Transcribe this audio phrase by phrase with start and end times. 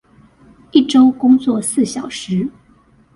[0.71, 2.49] 一週工作四小時